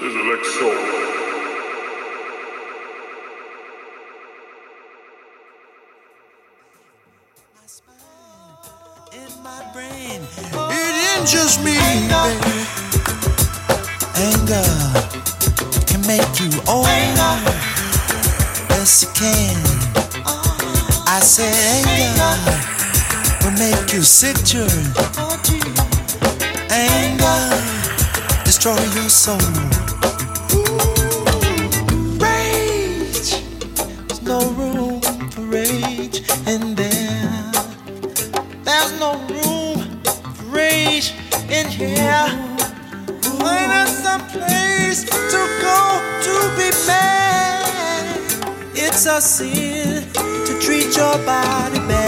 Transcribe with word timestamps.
is 0.00 0.14
Alexo. 0.14 0.68
In 9.12 9.42
my 9.42 9.62
brain, 9.72 10.20
it 10.70 11.18
injures 11.18 11.58
me. 11.64 11.76
Anger, 11.76 12.30
anger 14.14 14.68
can 15.86 16.00
make 16.06 16.38
you 16.38 16.50
old. 16.68 16.86
Yes, 18.70 19.02
it 19.02 19.14
can. 19.14 19.56
I 21.06 21.20
said 21.20 21.54
anger 21.74 22.36
will 23.42 23.58
make 23.58 23.92
you 23.92 24.02
sick, 24.02 24.36
children. 24.44 24.92
Anger 26.70 27.68
destroy 28.44 28.82
your 28.94 29.08
soul. 29.08 29.87
it's 49.08 49.16
a 49.16 49.20
sin 49.20 50.12
to 50.12 50.58
treat 50.60 50.94
your 50.96 51.16
body 51.24 51.78
bad. 51.88 52.07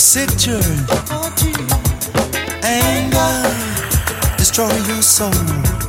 sick 0.00 0.30
children. 0.38 0.78
Anger 2.62 4.36
destroy 4.38 4.74
your 4.88 5.02
soul. 5.02 5.79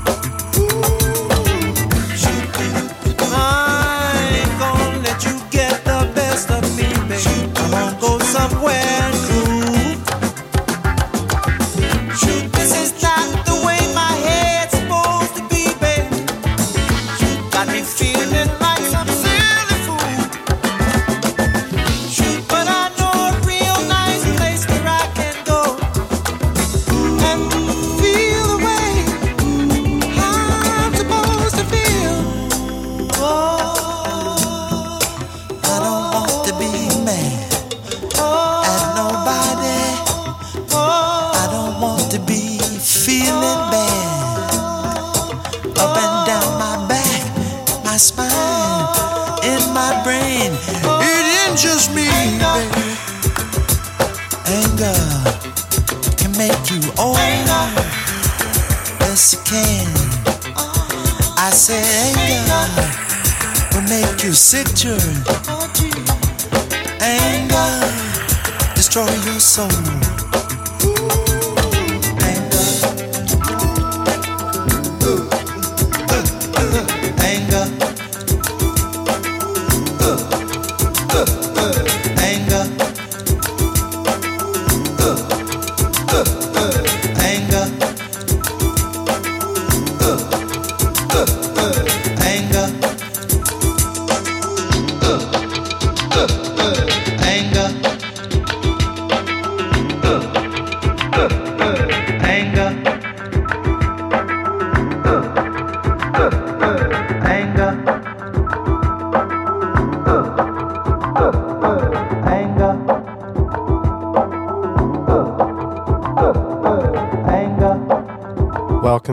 kaldı 86.11 86.50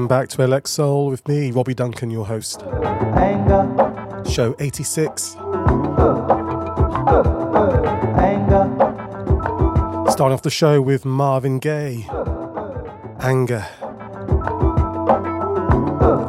Welcome 0.09 0.27
back 0.27 0.31
to 0.39 0.43
ElecSoul 0.43 1.11
with 1.11 1.29
me, 1.29 1.51
Robbie 1.51 1.75
Duncan, 1.75 2.09
your 2.09 2.25
host. 2.25 2.63
Anger. 2.63 4.25
Show 4.27 4.57
86. 4.59 5.37
Uh, 5.37 5.41
uh, 7.07 7.21
uh, 8.49 10.11
Starting 10.11 10.33
off 10.33 10.41
the 10.41 10.49
show 10.49 10.81
with 10.81 11.05
Marvin 11.05 11.59
Gaye. 11.59 12.07
Anger. 13.21 13.67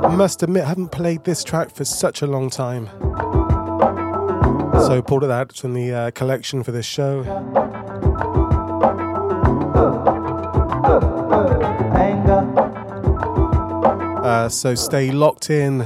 I 0.03 0.13
must 0.13 0.43
admit, 0.43 0.65
I 0.65 0.67
haven't 0.67 0.89
played 0.89 1.23
this 1.23 1.41
track 1.45 1.71
for 1.71 1.85
such 1.85 2.21
a 2.21 2.27
long 2.27 2.49
time. 2.49 2.87
So 4.81 5.01
pulled 5.01 5.23
it 5.23 5.31
out 5.31 5.55
from 5.55 5.73
the 5.73 5.93
uh, 5.93 6.11
collection 6.11 6.63
for 6.63 6.73
this 6.73 6.85
show. 6.85 7.23
so 14.49 14.75
stay 14.75 15.11
locked 15.11 15.49
in. 15.49 15.85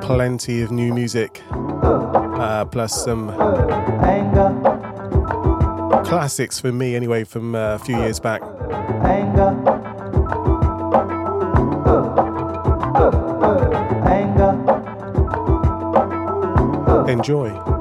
Plenty 0.00 0.62
of 0.62 0.70
new 0.70 0.92
music, 0.92 1.42
uh, 1.50 2.64
plus 2.66 3.04
some 3.04 3.30
classics 6.04 6.60
for 6.60 6.72
me, 6.72 6.94
anyway, 6.94 7.24
from 7.24 7.54
uh, 7.54 7.74
a 7.74 7.78
few 7.78 7.96
years 7.96 8.20
back. 8.20 8.42
Enjoy. 17.08 17.73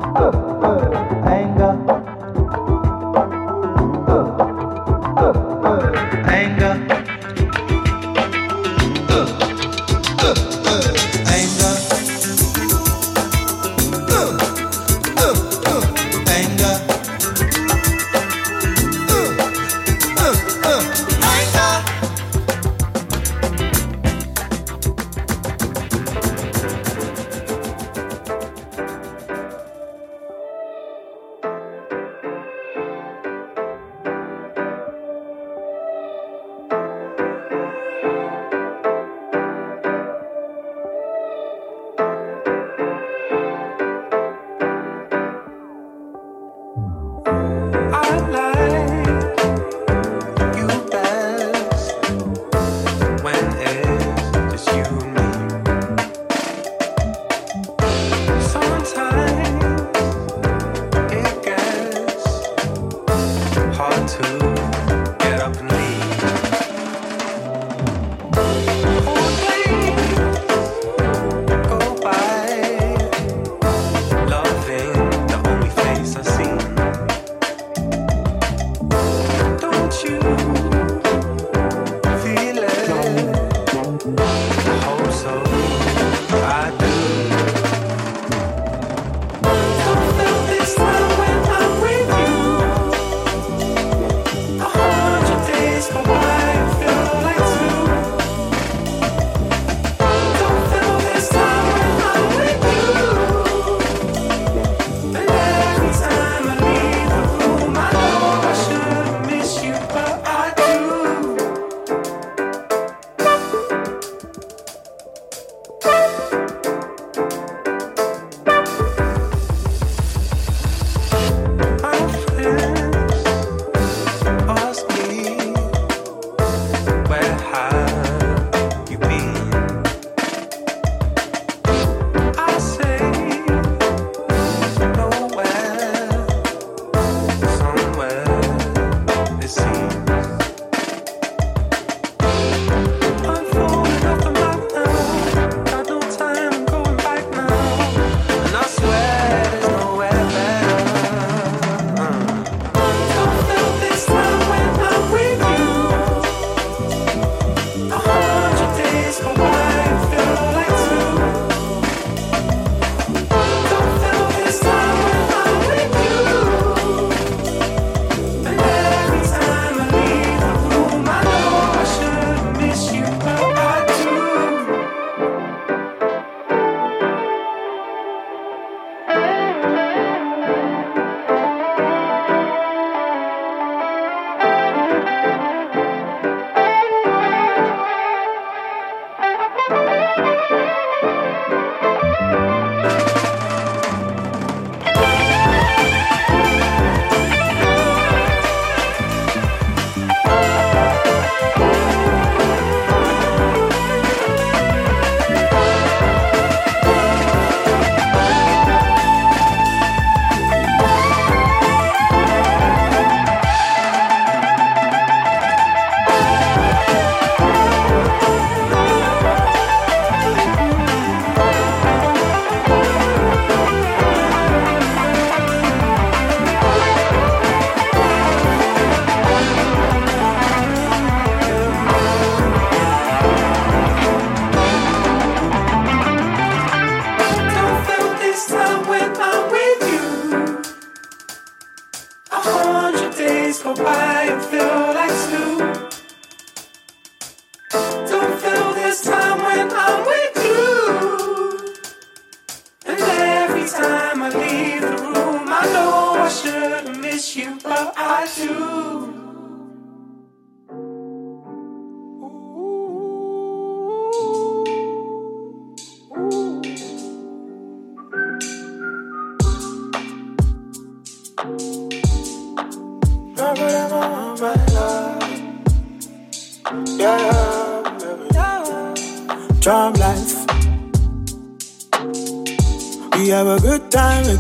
I'ma 254.13 254.27
leave 254.27 254.81
the 254.81 254.89
room, 254.89 255.47
I 255.47 255.65
know 255.73 256.21
I 256.21 256.29
shouldn't 256.29 257.01
miss 257.01 257.35
you, 257.35 257.57
but 257.63 257.95
I 257.97 258.29
do. 258.35 259.22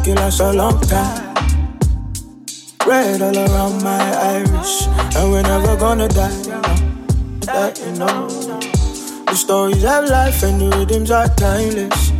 tequila 0.03 0.29
a 0.41 0.53
long 0.53 0.79
time. 0.81 1.33
Red 2.85 3.21
all 3.21 3.37
around 3.37 3.83
my 3.83 4.11
iris, 4.35 4.87
and 5.15 5.31
we're 5.31 5.41
never 5.41 5.77
gonna 5.77 6.07
die. 6.09 6.33
You 7.47 7.85
you 7.85 7.99
know. 7.99 8.27
The 9.27 9.35
stories 9.35 9.83
have 9.83 10.09
life 10.09 10.43
and 10.43 10.59
the 10.59 10.77
rhythms 10.77 11.09
are 11.09 11.29
timeless. 11.29 12.11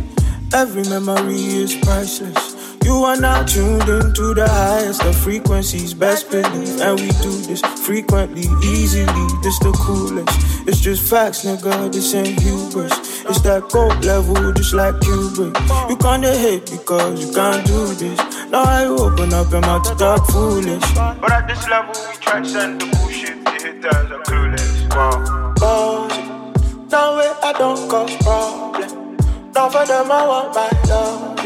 Every 0.54 0.84
memory 0.84 1.34
is 1.34 1.74
priceless. 1.76 2.54
You 2.84 3.04
are 3.04 3.16
now 3.16 3.42
tuned 3.44 3.88
into 3.88 4.34
the 4.34 4.48
highest 4.48 5.02
of 5.02 5.16
frequencies, 5.16 5.94
best 5.94 6.30
believe. 6.30 6.80
And 6.80 7.00
we 7.00 7.08
do 7.22 7.32
this 7.48 7.60
frequently, 7.84 8.46
easily. 8.64 9.26
This 9.42 9.58
the 9.60 9.72
coolest. 9.76 10.28
It's 10.66 10.80
just 10.80 11.02
facts, 11.02 11.44
nigga. 11.44 11.92
This 11.92 12.14
ain't 12.14 12.40
hubris. 12.40 12.92
It's 13.26 13.40
that 13.40 13.68
gold 13.70 14.04
level, 14.04 14.52
just 14.52 14.74
like 14.74 14.94
Kubrick. 14.96 15.56
You 15.88 15.96
can't 15.96 16.24
hate 16.24 16.70
because 16.70 17.24
you 17.26 17.32
can't 17.32 17.66
do 17.66 17.94
this. 17.94 18.18
Now 18.50 18.64
I 18.64 18.84
open 18.84 19.32
up 19.32 19.50
your 19.50 19.62
mouth 19.62 19.82
to 19.88 19.94
talk 19.94 20.26
foolish. 20.30 20.84
But 20.94 21.32
at 21.32 21.48
this 21.48 21.66
level, 21.68 21.94
we 22.08 22.16
transcend 22.20 22.80
the 22.82 22.86
bullshit. 22.96 23.44
The 23.44 23.50
hitters 23.52 24.10
are 24.12 24.22
clueless. 24.24 24.94
Wow. 24.94 25.54
Bossy. 25.56 26.22
No 26.90 27.16
way 27.16 27.32
I 27.42 27.52
don't 27.58 27.88
cause 27.88 28.14
problem. 28.18 29.16
Not 29.54 29.72
for 29.72 29.86
them, 29.86 30.12
I 30.12 30.26
want 30.26 30.54
my 30.54 30.68
love. 30.88 31.36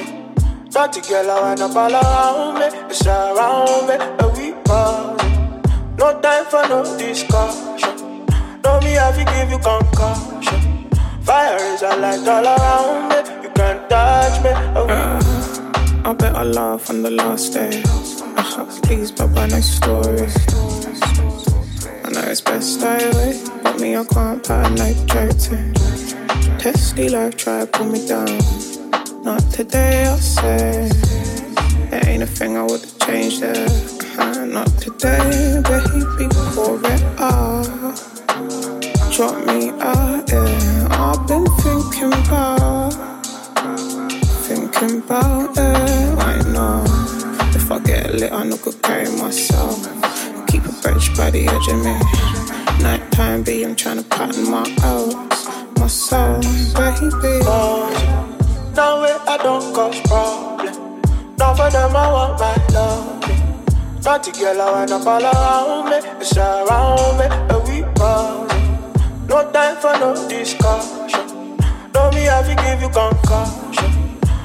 Dirty 0.71 1.01
girl, 1.09 1.31
I 1.31 1.41
wind 1.41 1.61
up 1.61 1.77
all 1.77 1.95
around 1.95 2.59
me. 2.59 2.67
It's 2.91 3.07
around 3.07 3.87
me, 3.89 3.95
and 3.95 4.37
we 4.37 4.53
buzzing. 4.65 5.63
No 5.97 6.21
time 6.21 6.45
for 6.47 6.69
no 6.69 6.83
discussion. 6.99 8.27
Know 8.63 8.81
me, 8.81 8.99
I 8.99 9.13
fi 9.13 9.25
give 9.25 9.51
you 9.51 9.59
concussion. 9.59 10.28
Fire 11.29 11.59
is 11.75 11.83
a 11.83 11.95
light 11.95 12.27
all 12.27 12.43
around 12.43 13.11
me. 13.11 13.17
You 13.43 13.51
can't 13.51 13.87
touch 13.91 14.43
me. 14.43 14.49
Uh, 14.49 15.21
I 16.03 16.15
bet 16.15 16.35
I 16.35 16.43
laugh 16.43 16.89
on 16.89 17.03
the 17.03 17.11
last 17.11 17.53
day. 17.53 17.83
Uh, 18.35 18.65
please, 18.85 19.13
Baba, 19.13 19.47
nice 19.47 19.77
story. 19.77 20.27
I 22.03 22.09
know 22.13 22.23
it's 22.33 22.41
best 22.41 22.83
I 22.83 22.97
wait, 23.17 23.47
but 23.63 23.79
me, 23.79 23.95
I 23.95 24.05
can't 24.05 24.43
put 24.43 24.57
a 24.57 24.71
night. 24.71 24.97
Testy 26.59 27.11
life, 27.11 27.37
try 27.37 27.61
to 27.61 27.67
pull 27.67 27.91
me 27.91 28.09
down. 28.09 28.39
Not 29.23 29.43
today, 29.53 30.07
I'll 30.07 30.17
say. 30.17 30.89
There 31.91 32.09
ain't 32.09 32.23
a 32.23 32.27
thing 32.27 32.57
I 32.57 32.63
would've 32.63 32.99
changed 33.01 33.43
there. 33.43 33.69
Uh, 34.19 34.47
not 34.47 34.69
today, 34.79 35.61
baby, 35.69 36.27
pour 36.55 36.81
it 36.83 37.03
up. 37.21 37.67
Drop 39.13 39.45
me 39.45 39.69
out, 39.79 40.33
yeah. 40.33 40.78
I've 41.11 41.27
been 41.27 41.47
thinking 41.63 42.13
about, 42.13 42.93
thinking 44.45 44.99
about 44.99 45.57
it. 45.57 46.19
I 46.19 46.43
know 46.53 46.85
if 47.57 47.73
I 47.73 47.79
get 47.79 48.15
lit, 48.15 48.31
I 48.31 48.45
know 48.45 48.59
could 48.59 48.83
carry 48.83 49.09
myself. 49.17 49.81
Keep 50.49 50.67
a 50.67 50.73
bench 50.83 51.17
by 51.17 51.31
the 51.31 51.49
edge 51.49 51.69
of 51.73 51.79
me. 51.83 51.97
Nighttime, 52.85 53.43
be 53.43 53.65
I'm 53.65 53.75
trying 53.75 53.97
to 53.97 54.05
pattern 54.05 54.51
my 54.51 54.71
out, 54.83 55.79
my 55.79 55.87
soul, 55.87 56.43
baby. 56.77 57.41
No 58.77 59.01
way 59.01 59.17
I 59.27 59.39
don't 59.43 59.75
cause 59.75 59.99
problem. 60.03 61.01
Not 61.39 61.57
for 61.57 61.71
them, 61.71 61.97
I 61.97 62.13
want 62.13 62.39
my 62.39 62.55
love. 62.75 64.05
Naughty 64.05 64.33
girl, 64.33 64.61
I 64.61 64.71
wanna 64.73 65.01
fall 65.03 65.25
around 65.25 65.89
me. 65.89 65.97
It's 66.21 66.37
around 66.37 67.17
me, 67.17 67.25
and 67.25 67.67
we 67.67 67.81
buzzing. 67.95 68.69
No 69.27 69.51
time 69.53 69.77
for 69.77 69.99
no 69.99 70.29
discussion. 70.29 70.98
I 72.29 72.43
fi 72.43 72.55
give 72.63 72.83
you 72.83 72.89
concussion. 72.91 73.93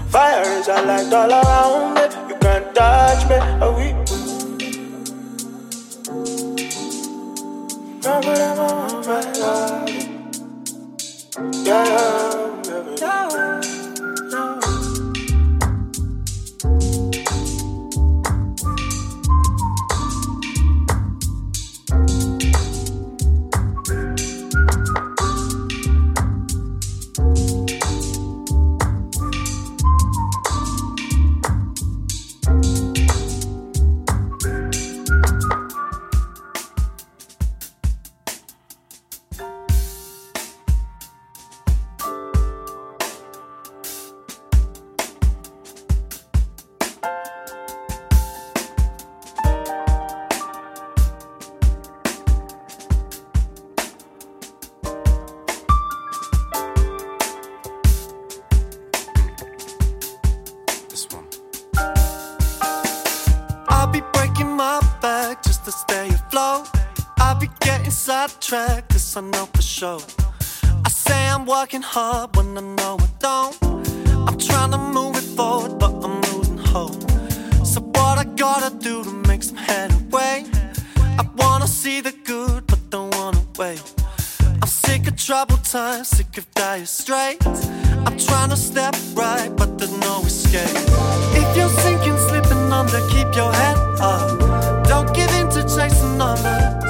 Fire 0.10 0.44
is 0.60 0.68
a 0.68 0.82
light 0.84 1.14
all 1.14 1.32
around 1.32 1.96
me. 1.96 2.02
You 2.30 2.36
can't 2.40 2.74
touch 2.76 3.28
me, 3.30 3.38
I 8.06 8.56
want 8.58 9.08
my 9.08 9.22
love. 9.40 9.90
Yeah, 11.66 12.43
gotta 78.36 78.76
do 78.76 79.04
to 79.04 79.12
make 79.28 79.44
some 79.44 79.58
headway? 79.58 80.46
I 81.20 81.28
wanna 81.36 81.68
see 81.68 82.02
the 82.02 82.14
good, 82.24 82.66
but 82.68 82.80
don't 82.90 83.14
wanna 83.16 83.42
wait. 83.58 83.82
I'm 84.62 84.68
sick 84.68 85.08
of 85.08 85.16
troubled 85.18 85.64
times, 85.64 86.10
sick 86.10 86.38
of 86.38 86.50
dire 86.54 86.86
straits. 86.86 87.68
I'm 88.06 88.18
trying 88.18 88.50
to 88.50 88.58
step 88.58 88.96
right, 89.14 89.52
but 89.56 89.78
there's 89.78 89.98
no 89.98 90.22
escape. 90.22 90.78
If 91.42 91.58
you're 91.58 91.70
sinking, 91.70 92.18
slipping 92.18 92.72
under, 92.72 93.02
keep 93.10 93.34
your 93.36 93.52
head 93.54 93.78
up. 94.00 94.88
Don't 94.88 95.14
give 95.16 95.32
in 95.36 95.50
to 95.50 95.62
chasing 95.64 96.18
numbers. 96.18 96.84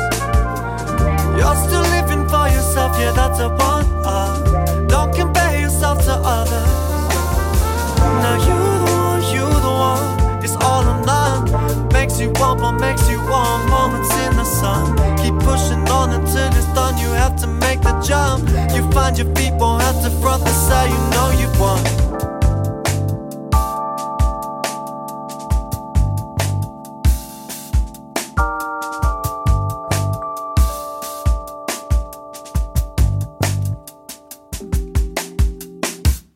You're 1.38 1.55
still 1.67 1.85
living 1.97 2.27
for 2.29 2.47
yourself, 2.47 2.97
yeah, 3.00 3.12
that's 3.12 3.39
a 3.39 3.50
one 3.50 3.85
up 4.05 4.88
Don't 4.88 5.13
compare 5.13 5.59
yourself 5.59 6.03
to 6.05 6.13
others. 6.13 6.69
Now 8.23 8.35
you 8.47 8.62
Makes 12.13 12.25
you 12.25 12.32
want 12.43 12.60
more, 12.62 12.74
makes 12.74 13.10
you 13.10 13.20
want 13.22 13.70
moments 13.72 14.13
in 14.13 14.36
the 14.36 14.43
sun. 14.43 14.96
Keep 15.17 15.34
pushing 15.39 15.89
on 15.89 16.12
until 16.12 16.48
it's 16.53 16.72
done. 16.75 16.96
You 17.00 17.08
have 17.08 17.36
to 17.38 17.48
make 17.48 17.82
the 17.82 18.00
jump. 18.01 18.48
You 18.75 18.88
find 18.91 19.17
your 19.17 19.34
feet 19.34 19.53
won't 19.55 19.82
have 19.82 20.00
to 20.03 20.12
front 20.22 20.43
the 20.43 20.53
side. 20.53 20.91
You 20.91 21.00
know 21.10 21.32
you 21.41 21.50
want. 21.60 21.89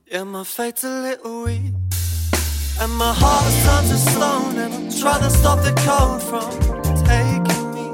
Yeah, 0.08 0.24
my 0.24 0.44
fate's 0.44 0.84
a 0.84 0.90
little 0.90 1.44
weak. 1.44 1.87
And 2.80 2.94
my 2.96 3.12
heart's 3.12 3.64
turned 3.66 3.88
to 3.90 3.98
stone, 3.98 4.58
and 4.60 4.72
I'm 4.72 4.90
trying 4.92 5.22
to 5.22 5.32
stop 5.32 5.64
the 5.64 5.74
cold 5.88 6.22
from 6.22 6.52
taking 7.06 7.74
me. 7.74 7.88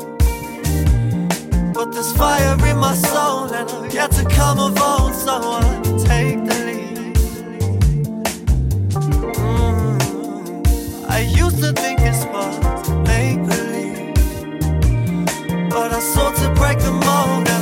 But 1.73 1.93
there's 1.93 2.11
fire 2.11 2.57
in 2.67 2.77
my 2.77 2.93
soul, 2.93 3.53
and 3.53 3.69
I've 3.69 3.93
yet 3.93 4.11
to 4.11 4.25
come 4.25 4.59
of 4.59 4.77
old, 4.81 5.13
so 5.15 5.39
I 5.41 5.81
take 6.05 6.43
the 6.43 6.55
lead. 6.67 7.15
Mm, 9.37 9.97
I 11.09 11.19
used 11.19 11.59
to 11.63 11.71
think 11.71 12.01
it's 12.01 12.25
was 12.25 12.89
make 13.07 13.39
believe, 13.47 14.13
but 15.69 15.93
I 15.93 15.99
sought 15.99 16.35
to 16.43 16.49
break 16.59 16.79
the 16.79 16.91
mold, 16.91 17.52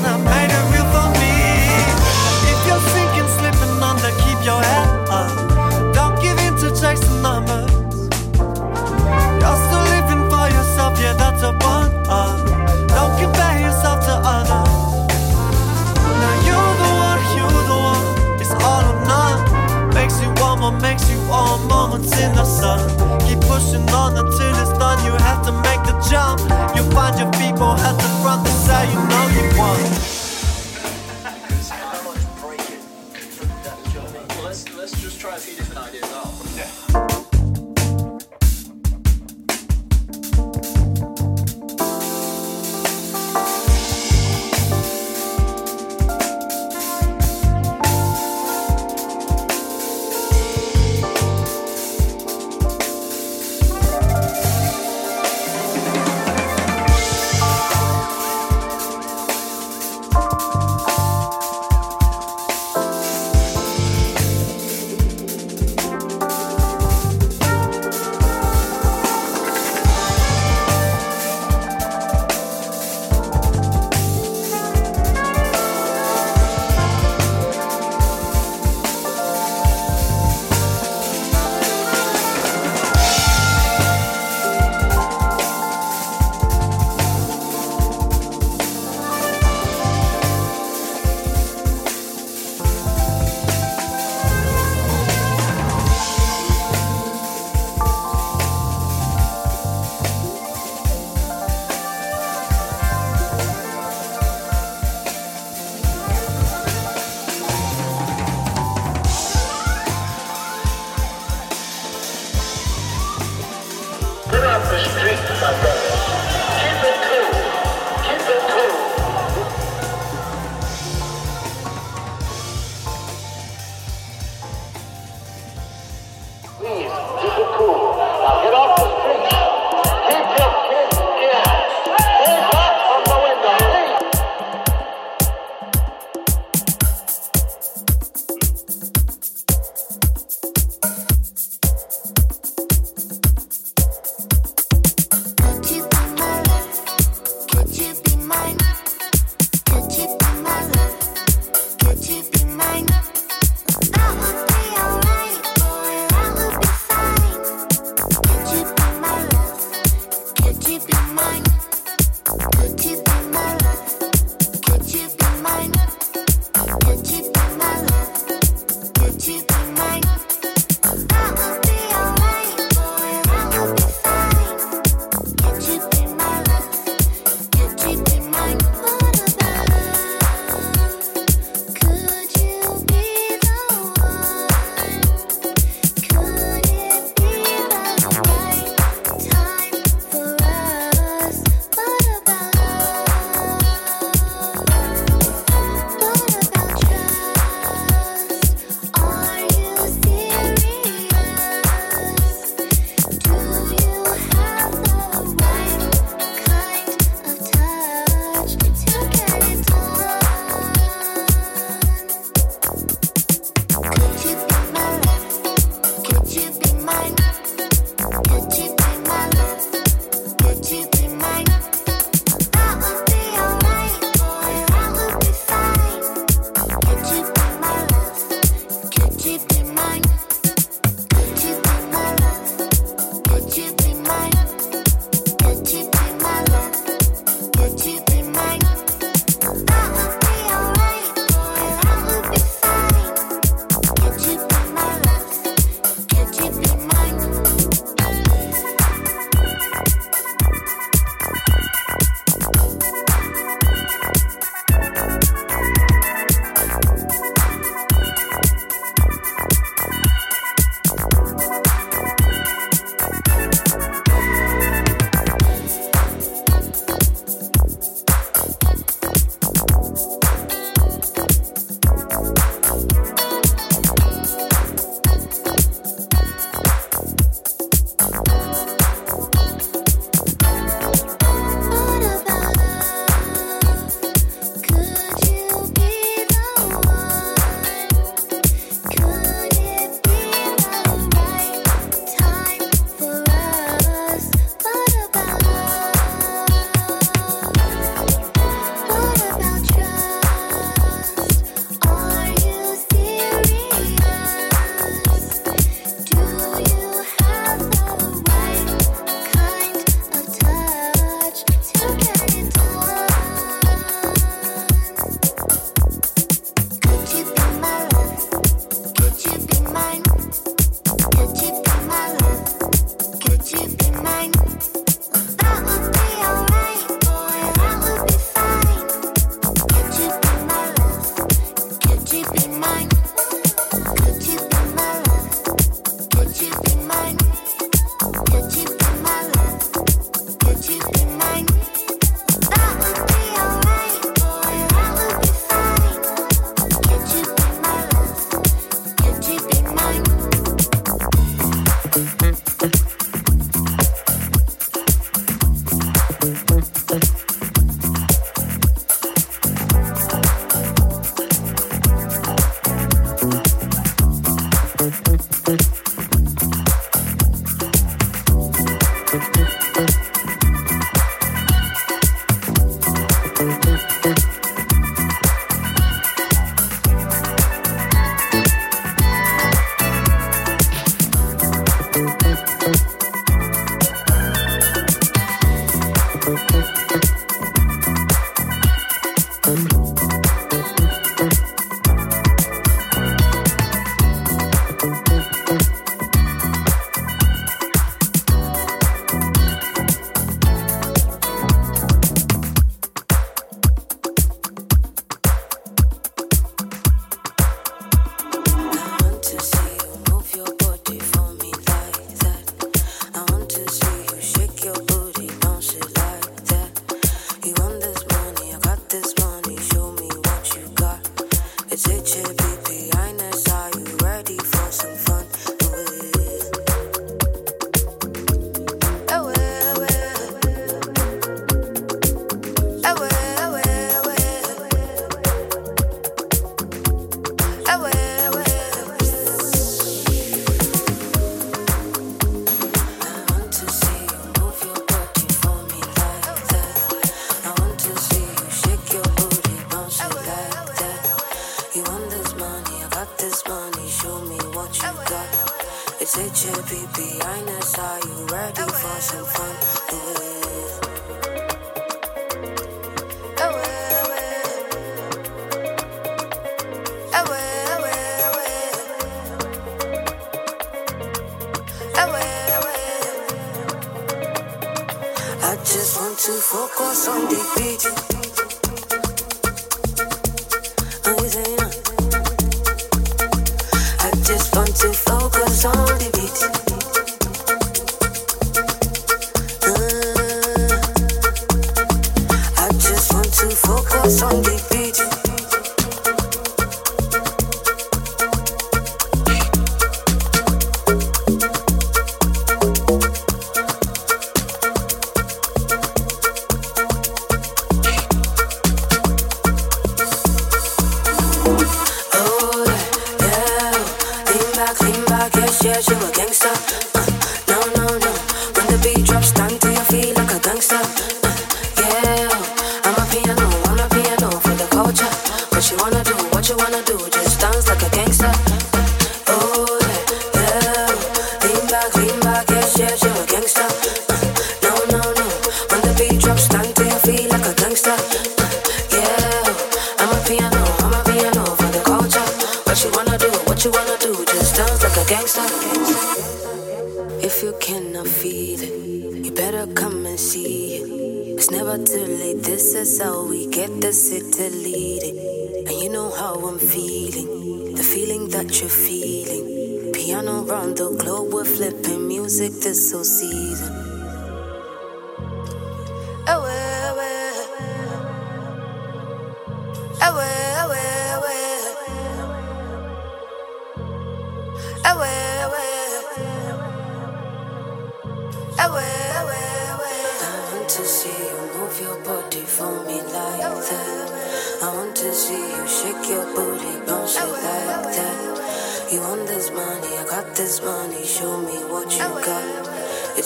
once 22.02 22.20
in 22.20 22.34
the 22.34 22.44
sun. 22.44 22.80
Keep 23.22 23.42
pushing 23.42 23.88
on 23.90 24.18
until 24.18 24.56
it's 24.62 24.78
done. 24.78 25.04
You 25.06 25.12
have 25.12 25.46
to 25.46 25.52
make 25.52 25.84
the 25.84 25.96
jump. 26.10 26.61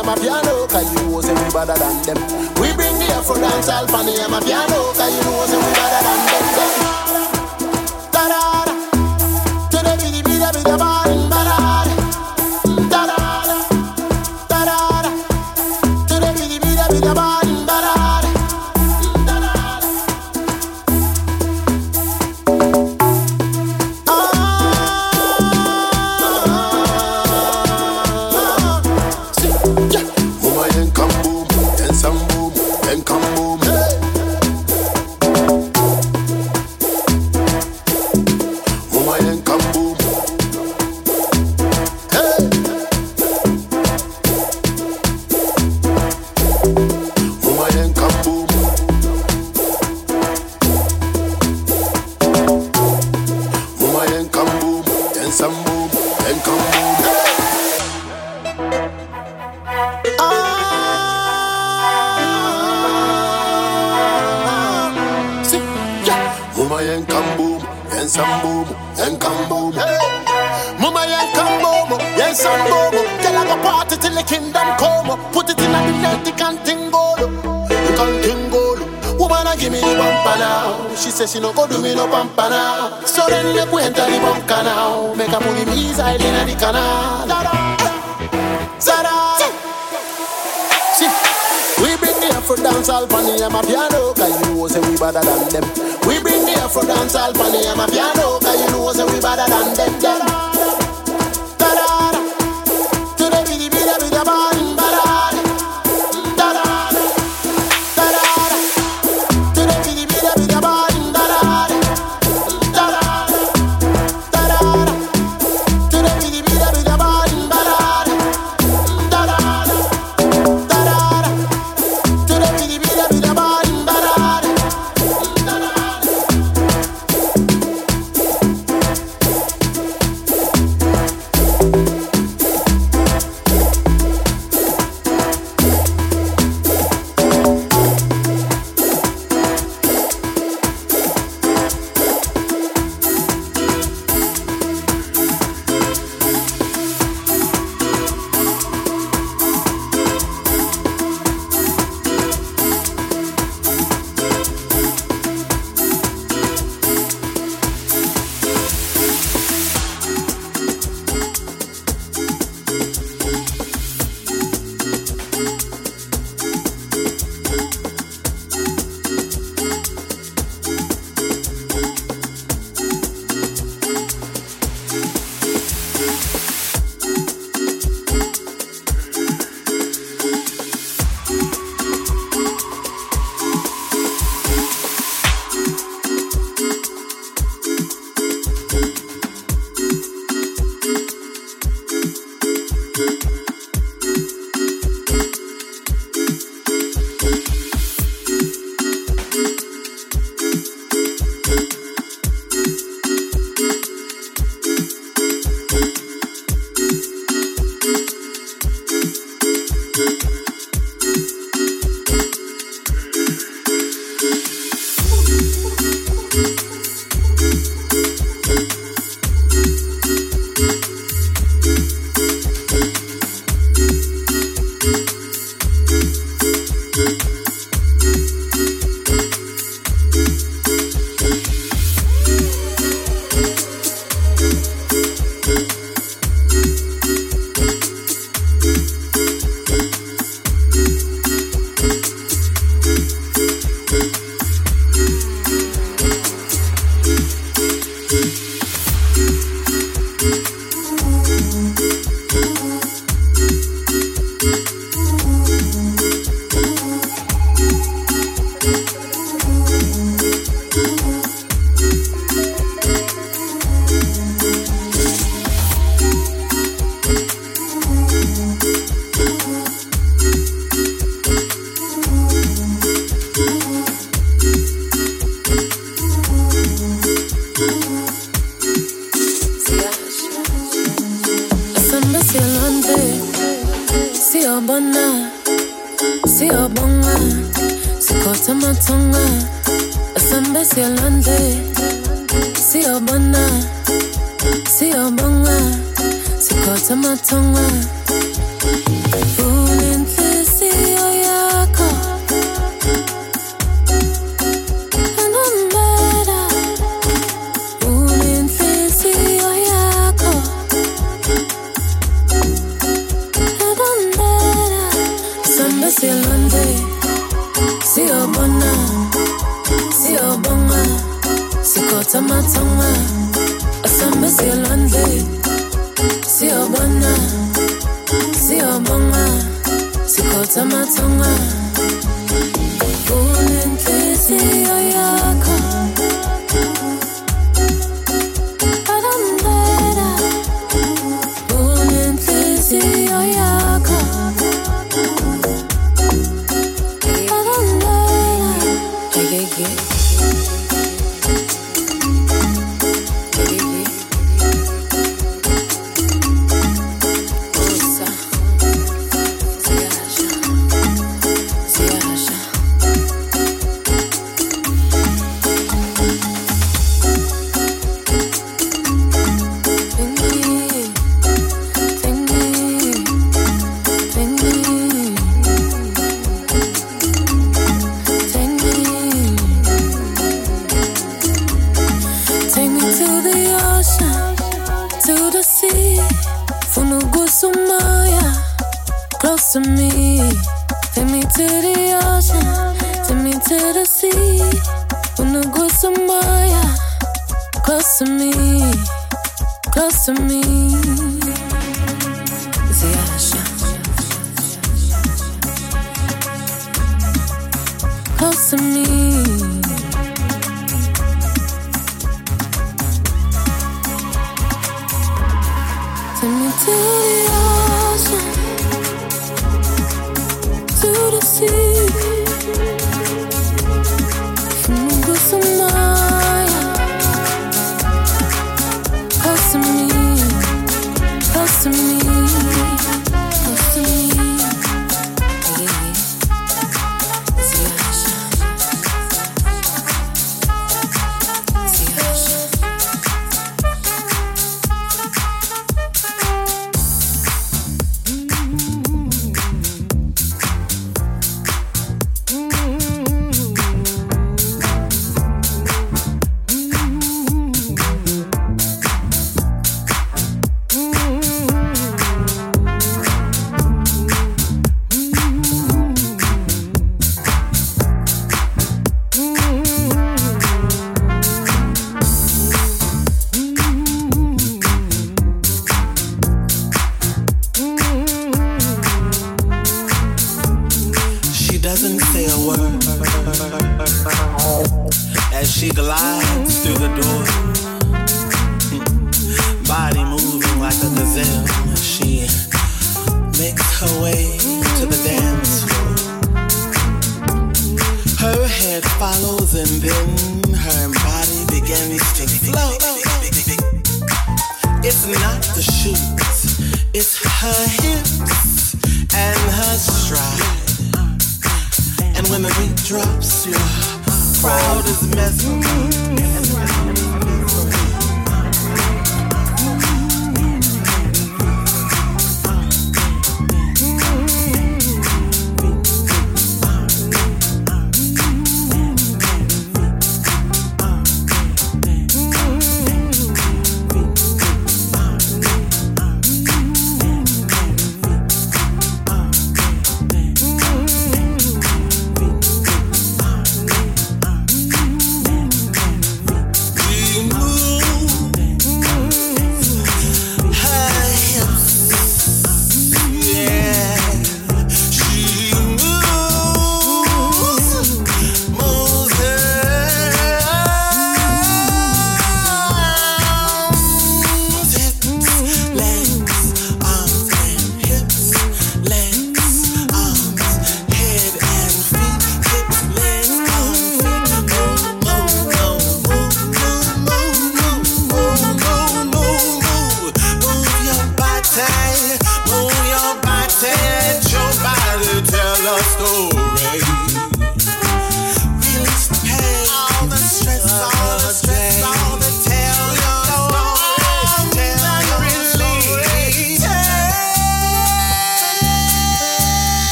Amapiano, 0.00 0.66
cause 0.68 0.92
you 0.94 1.08
know 1.10 1.20
say 1.20 1.34
we 1.34 1.50
better 1.52 1.74
than 1.78 2.02
them. 2.02 2.16
We 2.60 2.72
bring 2.74 2.96
the 2.98 3.06
Afro 3.14 3.34
dance 3.36 3.68
all 3.68 3.86
from 3.86 4.06
the 4.06 4.12
Amapiano, 4.12 4.94
cause 4.96 5.12
you 5.14 5.22
know 5.24 5.46
say 5.46 5.56
we 5.56 5.72
better 5.76 6.02
than 6.06 6.20
them. 6.26 6.44
Da 8.12 8.22
da 8.28 8.64
da, 8.64 8.74
to 9.70 9.78
the 9.84 9.92
bidi 10.00 10.22
bidi 10.22 10.48
bidi 10.54 10.72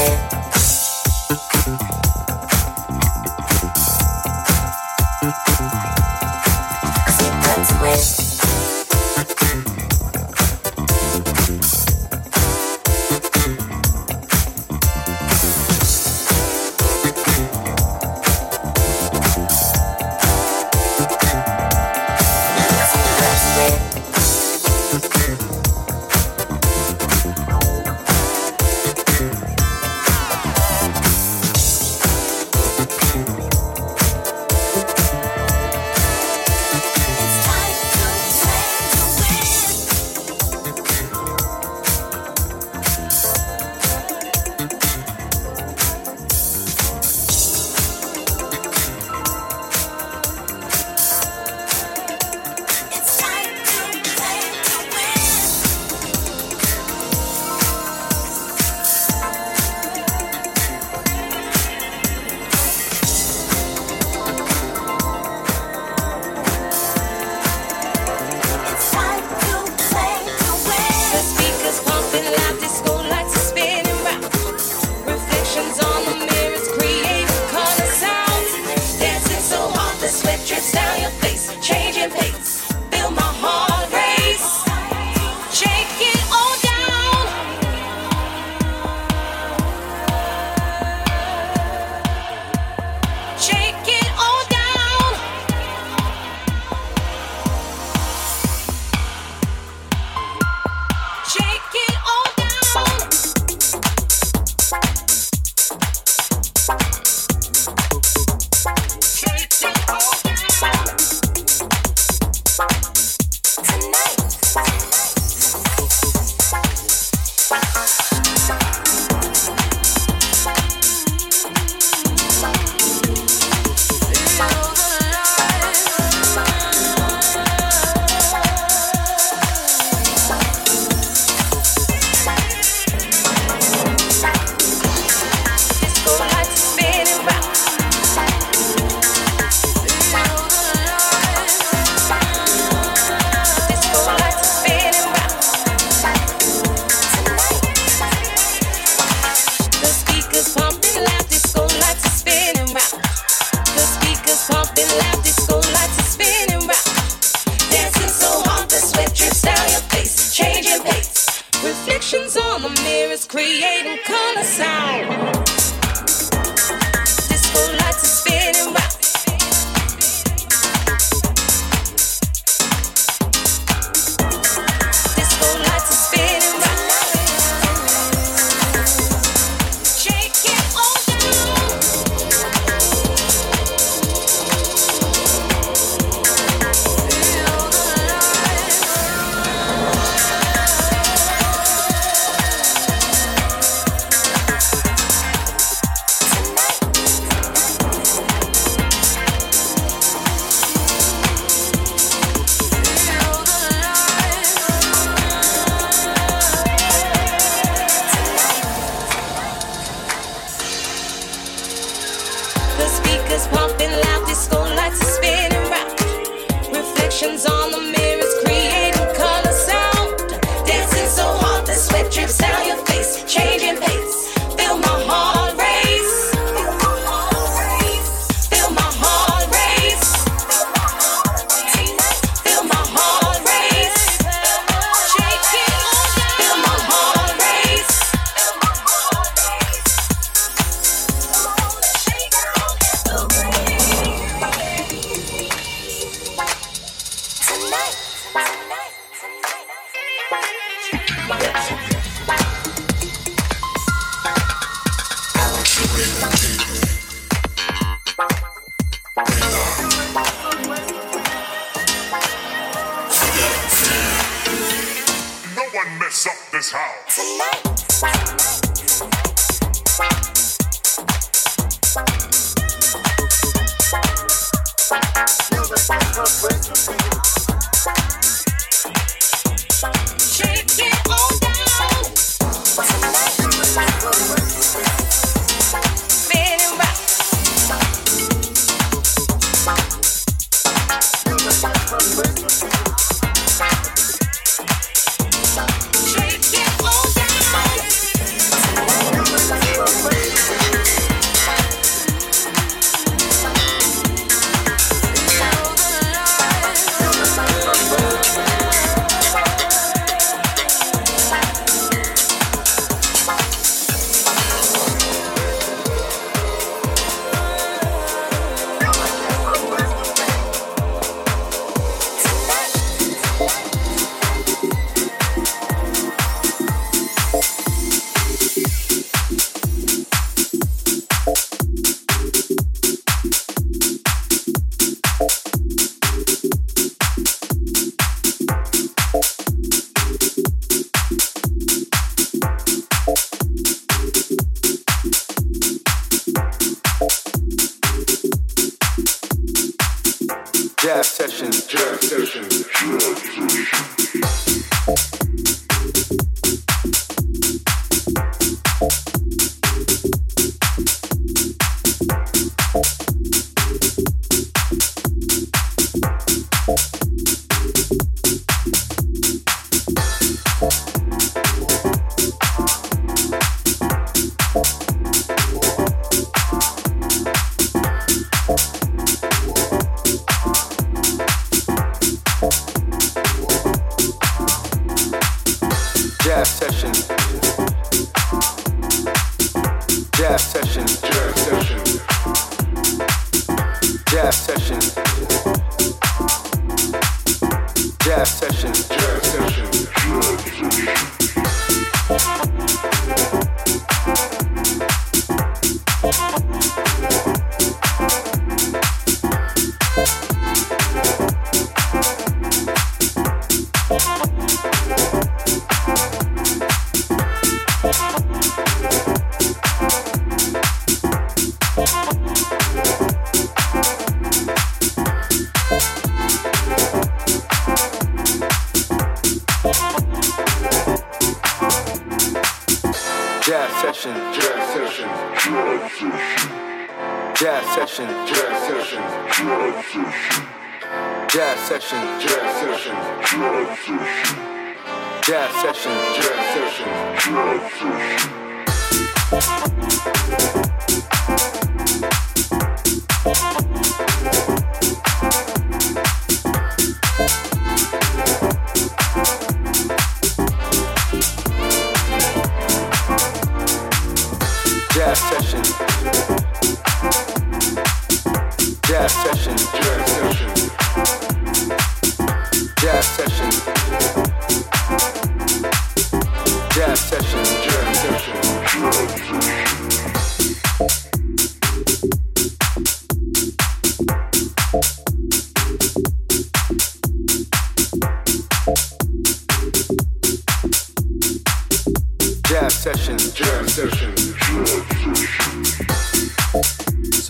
Bye. 0.00 0.39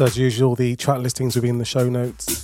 So, 0.01 0.07
as 0.07 0.16
usual, 0.16 0.55
the 0.55 0.76
track 0.76 1.01
listings 1.01 1.34
will 1.34 1.42
be 1.42 1.51
in 1.51 1.59
the 1.59 1.64
show 1.66 1.90
notes. 1.90 2.40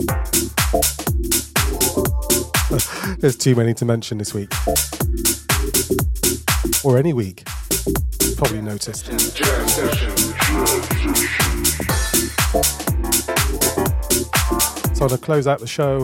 There's 3.17 3.39
too 3.39 3.55
many 3.55 3.73
to 3.73 3.87
mention 3.87 4.19
this 4.19 4.35
week. 4.35 4.53
Or 6.85 6.99
any 6.99 7.15
week. 7.15 7.47
Probably 8.37 8.61
noticed. 8.61 9.07
So, 14.95 15.09
to 15.09 15.17
close 15.17 15.47
out 15.47 15.61
the 15.61 15.67
show 15.67 16.03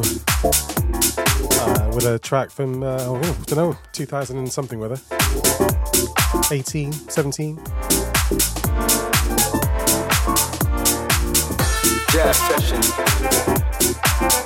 uh, 1.61 1.93
with 1.95 2.07
a 2.07 2.19
track 2.19 2.51
from, 2.51 2.83
uh, 2.83 2.97
oh, 3.01 3.17
I 3.17 3.45
don't 3.45 3.59
know, 3.59 3.79
2000 3.93 4.39
and 4.39 4.51
something, 4.51 4.79
whether 4.79 4.99
18, 6.51 6.93
17. 6.93 8.12
Jazz 12.13 12.37
session. 12.37 12.81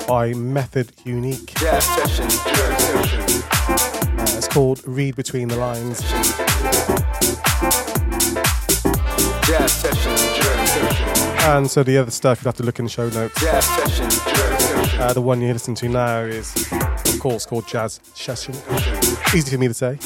By 0.07 0.33
Method 0.35 0.93
Unique. 1.05 1.53
Jazz 1.57 1.85
session. 1.85 2.31
Jazz 2.31 2.85
session. 2.85 3.43
Uh, 3.69 4.37
it's 4.37 4.47
called 4.47 4.81
Read 4.87 5.17
Between 5.17 5.49
the 5.49 5.57
Lines. 5.57 6.01
Jazz 9.49 9.73
session. 9.73 10.17
Jazz 10.17 10.71
session. 10.71 11.09
And 11.41 11.69
so 11.69 11.83
the 11.83 11.99
other 11.99 12.13
stuff 12.13 12.41
you'll 12.41 12.51
have 12.51 12.57
to 12.59 12.63
look 12.63 12.79
in 12.79 12.85
the 12.85 12.89
show 12.89 13.09
notes. 13.09 13.35
Jazz 13.41 13.65
session. 13.65 14.11
Jazz 14.11 14.65
session. 14.65 15.01
Uh, 15.01 15.13
the 15.13 15.21
one 15.21 15.41
you're 15.41 15.53
listening 15.53 15.75
to 15.75 15.89
now 15.89 16.21
is, 16.21 16.55
of 16.73 17.19
course, 17.19 17.47
called 17.47 17.67
Jazz 17.67 17.99
Session. 18.15 18.55
Easy 19.35 19.51
for 19.51 19.59
me 19.59 19.67
to 19.67 19.75
say. 19.75 19.99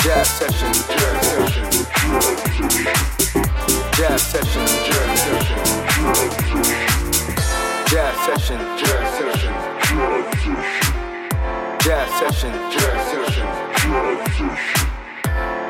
Jazz 0.00 0.28
session. 0.28 0.72
Jazz 0.72 1.26
session. 1.28 1.68
Jazz 3.92 4.22
session. 4.22 4.51
Jazz 11.82 12.08
session, 12.20 12.52
jazz 12.70 13.10
session, 13.10 13.46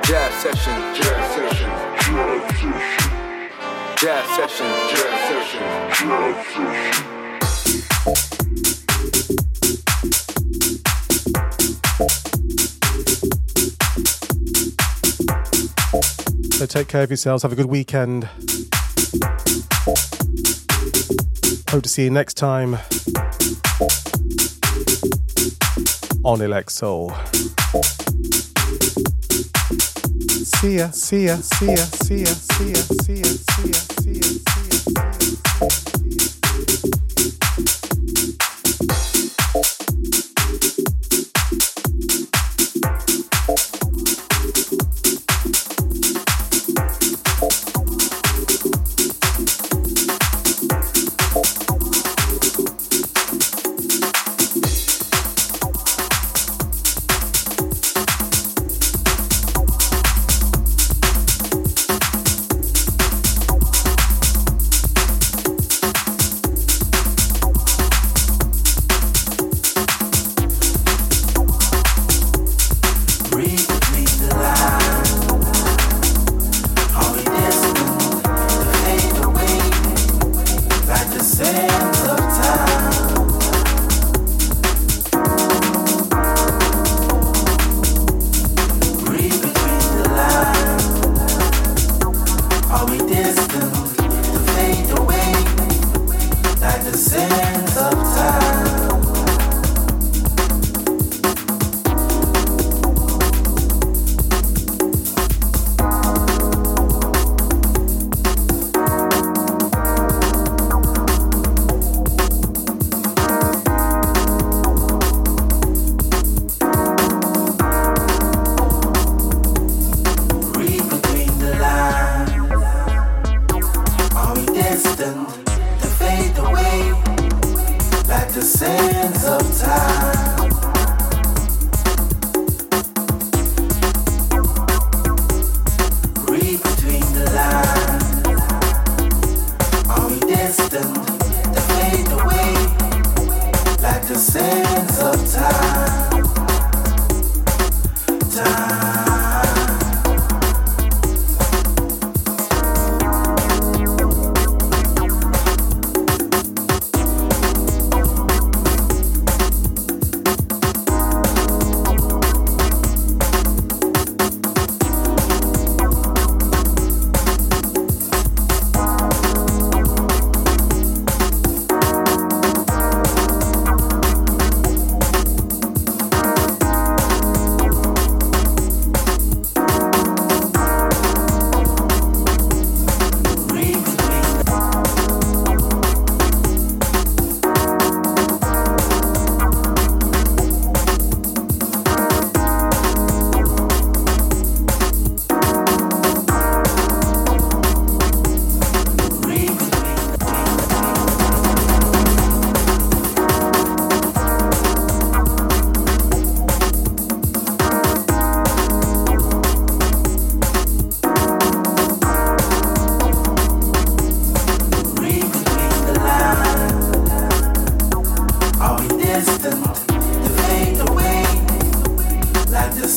jazz 0.05 0.35
session, 0.43 0.77
jazz 0.93 1.35
session, 1.35 1.71
jazz 3.97 4.27
session, 4.37 4.69
jazz 4.91 5.21
session, 5.27 5.61
jazz 5.89 6.43
So 16.53 16.67
take 16.67 16.89
care 16.89 17.03
of 17.03 17.11
yourselves. 17.11 17.43
Have 17.43 17.53
a 17.53 17.57
good 17.57 17.65
weekend. 17.67 18.25
Hope 21.71 21.83
to 21.83 21.89
see 21.89 22.05
you 22.05 22.11
next 22.11 22.35
time 22.35 22.77
on 26.25 26.41
ElecSoul. 26.41 27.13
See 30.45 30.77
ya, 30.79 30.91
see 30.91 31.27
ya, 31.27 31.37
see 31.37 31.67
ya, 31.67 31.77
see 31.77 32.21
ya, 32.21 32.27
see 32.27 32.71
ya, 32.71 32.83
see 33.03 33.21
ya, 33.21 33.52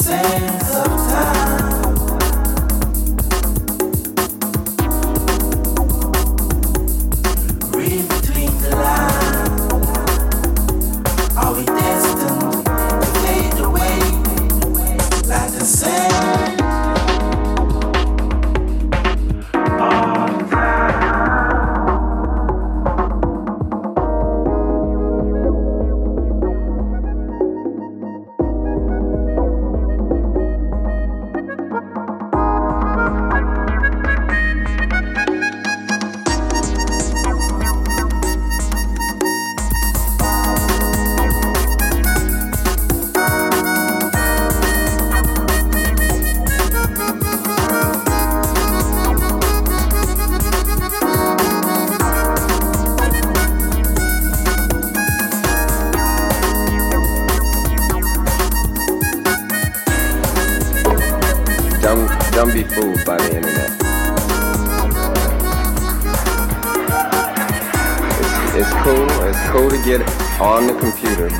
sense. 0.06 0.95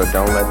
but 0.06 0.14
don't 0.14 0.34
let 0.34 0.45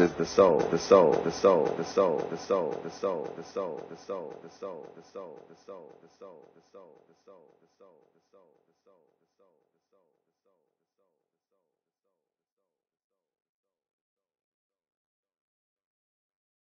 is 0.00 0.12
the 0.14 0.24
soul, 0.24 0.58
the 0.70 0.78
soul, 0.78 1.12
the 1.24 1.30
soul, 1.30 1.74
the 1.76 1.84
soul, 1.84 2.26
the 2.30 2.38
soul, 2.38 2.80
the 2.82 2.90
soul, 2.90 3.28
the 3.36 3.36
soul, 3.36 3.36
the 3.36 3.44
soul, 3.44 3.86
the 3.90 3.98
soul, 3.98 4.34
the 4.42 4.50
soul, 4.50 4.88
the 4.96 5.04
soul, 5.12 5.44
the 5.50 5.56
soul, 5.66 5.98
the 6.02 6.08
soul, 6.18 6.52
the 6.56 6.62
soul, 6.70 7.04
the 7.08 7.14
soul, 7.26 7.54
the 7.60 7.68
soul. 7.78 8.09